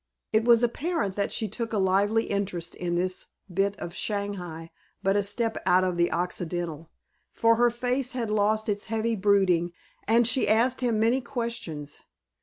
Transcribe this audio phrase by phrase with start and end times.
[0.33, 4.71] It was apparent that she took a lively interest in this bit of Shanghai
[5.03, 6.87] but a step out of the Occident,
[7.31, 9.73] for her face had lost its heavy brooding
[10.07, 12.01] and she asked him many questions.